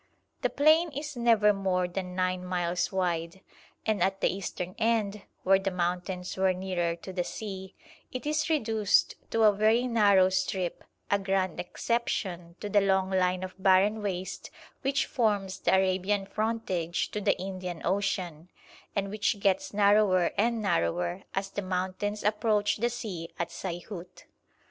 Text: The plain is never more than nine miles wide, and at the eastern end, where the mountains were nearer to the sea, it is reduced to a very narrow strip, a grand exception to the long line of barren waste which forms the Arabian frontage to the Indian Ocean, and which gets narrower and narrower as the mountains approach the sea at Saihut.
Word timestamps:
The 0.41 0.49
plain 0.49 0.89
is 0.93 1.15
never 1.15 1.53
more 1.53 1.87
than 1.87 2.15
nine 2.15 2.43
miles 2.43 2.91
wide, 2.91 3.41
and 3.85 4.01
at 4.01 4.19
the 4.19 4.33
eastern 4.33 4.73
end, 4.79 5.21
where 5.43 5.59
the 5.59 5.69
mountains 5.69 6.35
were 6.35 6.53
nearer 6.53 6.95
to 6.95 7.13
the 7.13 7.23
sea, 7.23 7.75
it 8.11 8.25
is 8.25 8.49
reduced 8.49 9.13
to 9.29 9.43
a 9.43 9.51
very 9.53 9.85
narrow 9.85 10.29
strip, 10.29 10.83
a 11.11 11.19
grand 11.19 11.59
exception 11.59 12.55
to 12.61 12.67
the 12.67 12.81
long 12.81 13.11
line 13.11 13.43
of 13.43 13.53
barren 13.61 14.01
waste 14.01 14.49
which 14.81 15.05
forms 15.05 15.59
the 15.59 15.75
Arabian 15.75 16.25
frontage 16.25 17.11
to 17.11 17.21
the 17.21 17.37
Indian 17.37 17.83
Ocean, 17.85 18.49
and 18.95 19.11
which 19.11 19.39
gets 19.39 19.71
narrower 19.71 20.31
and 20.35 20.63
narrower 20.63 21.21
as 21.35 21.51
the 21.51 21.61
mountains 21.61 22.23
approach 22.23 22.77
the 22.77 22.89
sea 22.89 23.29
at 23.37 23.49
Saihut. 23.51 24.23